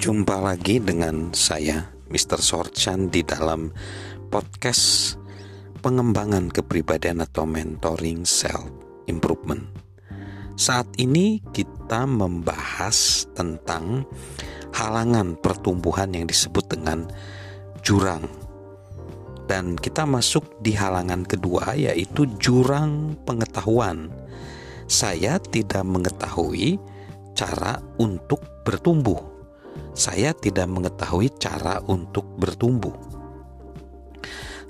Jumpa 0.00 0.40
lagi 0.40 0.80
dengan 0.80 1.28
saya, 1.36 1.84
Mr. 2.08 2.40
Sorchan, 2.40 3.12
di 3.12 3.20
dalam 3.20 3.68
podcast 4.32 5.20
pengembangan 5.84 6.48
kepribadian 6.48 7.20
atau 7.20 7.44
mentoring 7.44 8.24
self 8.24 8.64
improvement. 9.12 9.60
Saat 10.56 10.88
ini 10.96 11.44
kita 11.52 12.08
membahas 12.08 13.28
tentang 13.36 14.08
halangan 14.72 15.36
pertumbuhan 15.36 16.16
yang 16.16 16.24
disebut 16.24 16.64
dengan 16.72 17.04
jurang. 17.84 18.24
Dan 19.52 19.76
kita 19.76 20.08
masuk 20.08 20.64
di 20.64 20.80
halangan 20.80 21.28
kedua 21.28 21.76
yaitu 21.76 22.24
jurang 22.40 23.20
pengetahuan. 23.28 24.08
Saya 24.88 25.36
tidak 25.44 25.84
mengetahui 25.84 26.80
cara 27.36 27.84
untuk 28.00 28.40
bertumbuh 28.64 29.39
saya 29.94 30.32
tidak 30.32 30.70
mengetahui 30.70 31.28
cara 31.36 31.82
untuk 31.86 32.24
bertumbuh. 32.38 32.94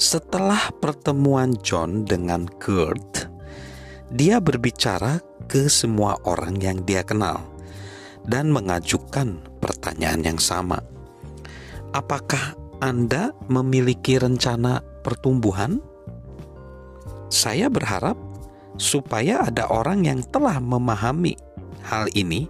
Setelah 0.01 0.73
pertemuan 0.81 1.55
John 1.61 2.09
dengan 2.09 2.49
Kurt, 2.49 3.29
dia 4.09 4.41
berbicara 4.41 5.21
ke 5.45 5.69
semua 5.69 6.17
orang 6.25 6.57
yang 6.59 6.81
dia 6.89 7.05
kenal 7.05 7.45
dan 8.25 8.49
mengajukan 8.49 9.39
pertanyaan 9.61 10.25
yang 10.25 10.41
sama. 10.41 10.81
Apakah 11.93 12.57
Anda 12.81 13.37
memiliki 13.53 14.17
rencana 14.17 14.81
pertumbuhan? 15.05 15.85
Saya 17.31 17.71
berharap 17.71 18.17
supaya 18.81 19.47
ada 19.47 19.69
orang 19.69 20.09
yang 20.09 20.25
telah 20.33 20.59
memahami 20.59 21.37
hal 21.85 22.09
ini 22.17 22.49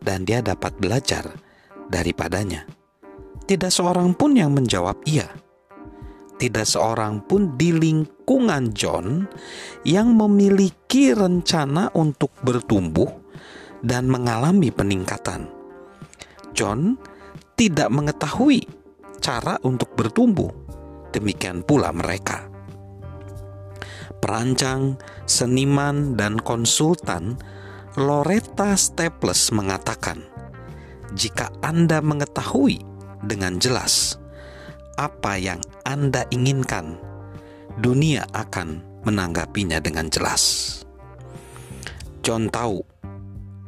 dan 0.00 0.24
dia 0.24 0.40
dapat 0.40 0.74
belajar 0.80 1.45
daripadanya. 1.90 2.66
Tidak 3.46 3.70
seorang 3.70 4.14
pun 4.18 4.34
yang 4.34 4.54
menjawab 4.54 5.06
iya. 5.06 5.30
Tidak 6.36 6.66
seorang 6.68 7.24
pun 7.24 7.56
di 7.56 7.72
lingkungan 7.72 8.74
John 8.76 9.24
yang 9.86 10.12
memiliki 10.12 11.16
rencana 11.16 11.88
untuk 11.96 12.34
bertumbuh 12.44 13.08
dan 13.80 14.10
mengalami 14.10 14.68
peningkatan. 14.68 15.48
John 16.52 17.00
tidak 17.56 17.88
mengetahui 17.88 18.68
cara 19.22 19.56
untuk 19.64 19.96
bertumbuh. 19.96 20.52
Demikian 21.14 21.64
pula 21.64 21.94
mereka. 21.94 22.44
Perancang, 24.20 25.00
seniman, 25.24 26.18
dan 26.18 26.36
konsultan 26.40 27.40
Loretta 27.96 28.76
Staples 28.76 29.48
mengatakan, 29.56 30.35
jika 31.14 31.52
Anda 31.62 32.02
mengetahui 32.02 32.82
dengan 33.22 33.62
jelas 33.62 34.18
apa 34.96 35.36
yang 35.36 35.60
Anda 35.84 36.24
inginkan, 36.32 36.96
dunia 37.78 38.24
akan 38.32 38.80
menanggapinya 39.04 39.78
dengan 39.78 40.08
jelas. 40.08 40.82
John 42.24 42.50
tahu 42.50 42.82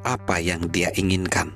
apa 0.03 0.41
yang 0.43 0.73
dia 0.73 0.91
inginkan. 0.97 1.55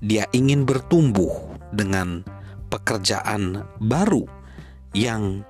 Dia 0.00 0.24
ingin 0.32 0.64
bertumbuh 0.64 1.58
dengan 1.74 2.22
pekerjaan 2.70 3.66
baru 3.82 4.24
yang 4.94 5.44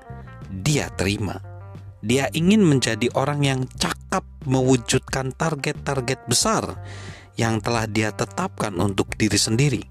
dia 0.65 0.91
terima. 0.97 1.39
Dia 2.03 2.31
ingin 2.33 2.63
menjadi 2.63 3.11
orang 3.19 3.43
yang 3.43 3.61
cakap 3.79 4.23
mewujudkan 4.47 5.35
target-target 5.35 6.25
besar 6.31 6.79
yang 7.37 7.61
telah 7.61 7.85
dia 7.85 8.13
tetapkan 8.13 8.73
untuk 8.81 9.13
diri 9.17 9.37
sendiri. 9.37 9.83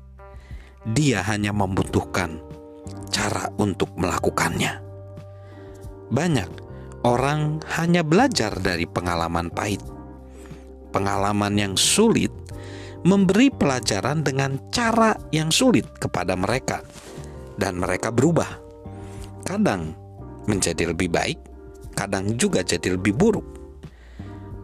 Dia 0.86 1.26
hanya 1.26 1.54
membutuhkan 1.54 2.42
cara 3.10 3.50
untuk 3.58 3.94
melakukannya. 3.98 4.82
Banyak 6.14 6.50
orang 7.06 7.62
hanya 7.78 8.06
belajar 8.06 8.54
dari 8.62 8.86
pengalaman 8.86 9.50
pahit. 9.50 9.82
Pengalaman 10.94 11.54
yang 11.58 11.74
sulit 11.78 12.30
memberi 13.06 13.54
pelajaran 13.54 14.26
dengan 14.26 14.58
cara 14.74 15.14
yang 15.30 15.54
sulit 15.54 15.86
kepada 16.02 16.34
mereka, 16.34 16.82
dan 17.62 17.78
mereka 17.78 18.10
berubah. 18.10 18.50
Kadang 19.46 19.94
menjadi 20.50 20.90
lebih 20.90 21.14
baik, 21.14 21.38
kadang 21.94 22.34
juga 22.34 22.66
jadi 22.66 22.98
lebih 22.98 23.14
buruk 23.14 23.46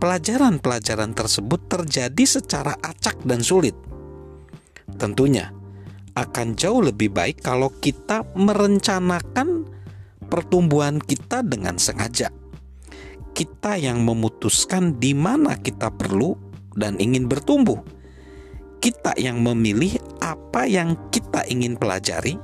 pelajaran-pelajaran 0.02 1.14
tersebut 1.14 1.70
terjadi 1.70 2.26
secara 2.26 2.74
acak 2.82 3.22
dan 3.22 3.46
sulit. 3.46 3.78
Tentunya 4.98 5.54
akan 6.18 6.58
jauh 6.58 6.82
lebih 6.82 7.14
baik 7.14 7.46
kalau 7.46 7.70
kita 7.70 8.26
merencanakan 8.34 9.70
pertumbuhan 10.26 10.98
kita 10.98 11.46
dengan 11.46 11.78
sengaja. 11.78 12.34
Kita 13.32 13.78
yang 13.78 14.02
memutuskan 14.04 14.98
di 14.98 15.14
mana 15.14 15.56
kita 15.56 15.94
perlu 15.94 16.36
dan 16.74 16.98
ingin 16.98 17.30
bertumbuh. 17.30 17.80
Kita 18.82 19.14
yang 19.22 19.46
memilih 19.46 20.02
apa 20.20 20.66
yang 20.66 20.98
kita 21.14 21.46
ingin 21.46 21.78
pelajari 21.78 22.42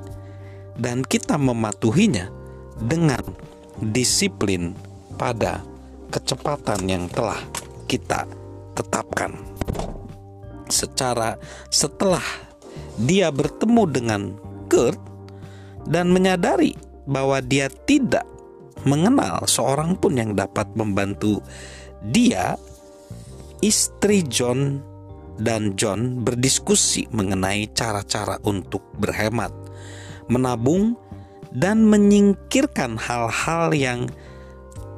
dan 0.78 1.02
kita 1.02 1.36
mematuhinya 1.36 2.30
dengan 2.78 3.26
disiplin 3.82 4.78
pada 5.18 5.66
kecepatan 6.12 6.88
yang 6.88 7.06
telah 7.12 7.40
kita 7.88 8.28
tetapkan. 8.76 9.34
Secara 10.68 11.40
setelah 11.72 12.24
dia 13.00 13.32
bertemu 13.32 13.84
dengan 13.88 14.22
Kurt 14.68 15.00
dan 15.88 16.12
menyadari 16.12 16.76
bahwa 17.08 17.40
dia 17.40 17.72
tidak 17.88 18.28
mengenal 18.84 19.48
seorang 19.48 19.96
pun 19.96 20.20
yang 20.20 20.36
dapat 20.36 20.68
membantu 20.76 21.40
dia, 22.12 22.60
istri 23.64 24.22
John 24.28 24.84
dan 25.40 25.74
John 25.80 26.22
berdiskusi 26.22 27.10
mengenai 27.10 27.72
cara-cara 27.74 28.38
untuk 28.46 28.84
berhemat, 28.98 29.54
menabung, 30.30 30.98
dan 31.56 31.88
menyingkirkan 31.88 33.00
hal-hal 33.00 33.72
yang 33.74 34.02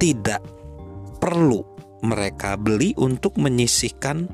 tidak 0.02 0.41
perlu 1.19 1.62
mereka 2.02 2.56
beli 2.56 2.96
untuk 2.96 3.35
menyisihkan 3.35 4.28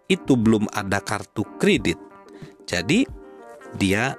itu 0.08 0.40
belum 0.40 0.72
ada 0.72 1.04
kartu 1.04 1.44
kredit, 1.60 2.00
jadi 2.64 3.04
dia 3.76 4.16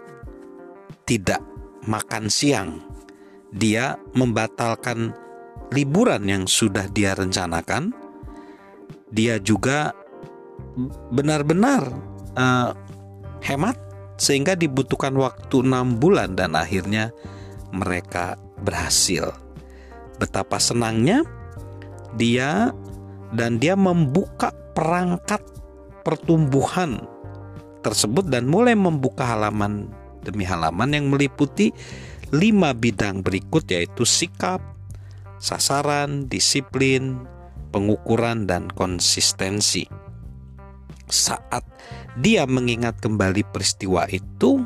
tidak 1.09 1.41
makan 1.89 2.29
siang. 2.29 2.85
Dia 3.55 3.97
membatalkan 4.13 5.15
liburan 5.73 6.27
yang 6.29 6.45
sudah 6.45 6.91
dia 6.91 7.17
rencanakan. 7.17 7.95
Dia 9.15 9.39
juga 9.39 9.95
benar-benar 11.15 11.87
uh, 12.35 12.75
hemat 13.47 13.79
sehingga 14.15 14.55
dibutuhkan 14.55 15.15
waktu 15.19 15.67
enam 15.67 15.99
bulan 15.99 16.39
dan 16.39 16.55
akhirnya 16.55 17.11
mereka 17.75 18.39
berhasil. 18.63 19.35
Betapa 20.19 20.63
senangnya 20.63 21.27
dia 22.15 22.71
dan 23.35 23.59
dia 23.59 23.75
membuka 23.75 24.55
perangkat 24.75 25.43
pertumbuhan 26.07 27.03
tersebut 27.83 28.31
dan 28.31 28.47
mulai 28.47 28.79
membuka 28.79 29.27
halaman 29.27 29.91
demi 30.25 30.47
halaman 30.47 30.95
yang 30.95 31.07
meliputi 31.11 31.75
lima 32.33 32.73
bidang 32.73 33.21
berikut 33.21 33.69
yaitu 33.69 34.09
sikap, 34.09 34.63
sasaran, 35.37 36.27
disiplin, 36.27 37.21
pengukuran, 37.71 38.49
dan 38.49 38.71
konsistensi. 38.73 39.87
Saat 41.09 41.65
dia 42.17 42.49
mengingat 42.49 42.99
kembali 43.01 43.45
peristiwa 43.53 44.09
itu, 44.09 44.65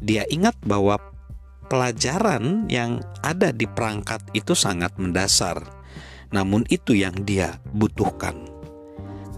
dia 0.00 0.24
ingat 0.28 0.56
bahwa 0.64 0.96
pelajaran 1.68 2.68
yang 2.68 3.00
ada 3.24 3.50
di 3.52 3.64
perangkat 3.68 4.20
itu 4.36 4.52
sangat 4.56 4.96
mendasar. 5.00 5.60
Namun 6.32 6.66
itu 6.68 6.96
yang 6.96 7.14
dia 7.24 7.60
butuhkan. 7.72 8.34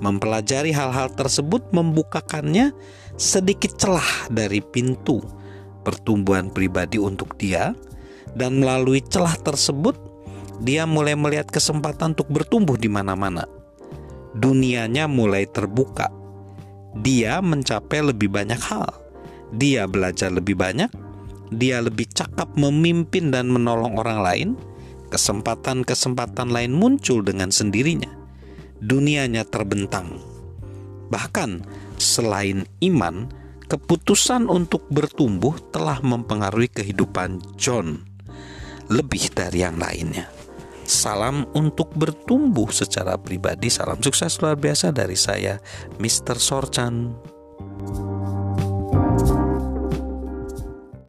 Mempelajari 0.00 0.76
hal-hal 0.76 1.08
tersebut 1.16 1.72
membukakannya 1.72 2.72
sedikit 3.16 3.80
celah 3.80 4.28
dari 4.28 4.60
pintu 4.60 5.24
pertumbuhan 5.80 6.52
pribadi 6.52 7.00
untuk 7.00 7.38
dia 7.40 7.72
dan 8.36 8.60
melalui 8.60 9.00
celah 9.00 9.38
tersebut 9.40 9.96
dia 10.60 10.84
mulai 10.84 11.16
melihat 11.16 11.48
kesempatan 11.48 12.12
untuk 12.12 12.28
bertumbuh 12.28 12.76
di 12.76 12.90
mana-mana. 12.90 13.48
Dunianya 14.36 15.08
mulai 15.08 15.48
terbuka 15.48 16.12
dia 16.96 17.44
mencapai 17.44 18.00
lebih 18.00 18.32
banyak 18.32 18.60
hal. 18.72 18.88
Dia 19.52 19.84
belajar 19.84 20.32
lebih 20.32 20.56
banyak, 20.56 20.88
dia 21.52 21.84
lebih 21.84 22.08
cakap 22.10 22.56
memimpin 22.56 23.28
dan 23.28 23.52
menolong 23.52 24.00
orang 24.00 24.20
lain, 24.24 24.48
kesempatan-kesempatan 25.12 26.50
lain 26.50 26.72
muncul 26.72 27.20
dengan 27.20 27.52
sendirinya. 27.52 28.10
Dunianya 28.80 29.44
terbentang. 29.46 30.20
Bahkan 31.12 31.62
selain 32.00 32.66
iman, 32.82 33.30
keputusan 33.70 34.50
untuk 34.50 34.88
bertumbuh 34.90 35.54
telah 35.70 36.02
mempengaruhi 36.02 36.72
kehidupan 36.72 37.56
John 37.60 38.02
lebih 38.90 39.30
dari 39.34 39.62
yang 39.62 39.78
lainnya. 39.78 40.35
Salam 40.86 41.50
untuk 41.58 41.90
bertumbuh 41.98 42.70
secara 42.70 43.18
pribadi. 43.18 43.66
Salam 43.66 43.98
sukses 43.98 44.38
luar 44.38 44.54
biasa 44.54 44.94
dari 44.94 45.18
saya, 45.18 45.58
Mr. 45.98 46.38
Sorchan. 46.38 47.10